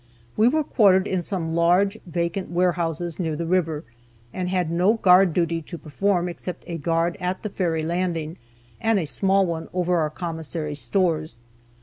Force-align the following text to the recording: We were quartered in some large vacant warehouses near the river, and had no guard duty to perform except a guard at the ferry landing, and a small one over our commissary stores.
We 0.35 0.47
were 0.47 0.63
quartered 0.63 1.05
in 1.05 1.21
some 1.21 1.53
large 1.53 1.99
vacant 2.07 2.49
warehouses 2.49 3.19
near 3.19 3.35
the 3.35 3.45
river, 3.45 3.83
and 4.33 4.49
had 4.49 4.71
no 4.71 4.95
guard 4.95 5.31
duty 5.31 5.61
to 5.61 5.77
perform 5.77 6.27
except 6.27 6.63
a 6.65 6.79
guard 6.79 7.17
at 7.19 7.43
the 7.43 7.49
ferry 7.49 7.83
landing, 7.83 8.37
and 8.81 8.97
a 8.97 9.05
small 9.05 9.45
one 9.45 9.67
over 9.73 9.97
our 9.99 10.09
commissary 10.09 10.73
stores. 10.73 11.37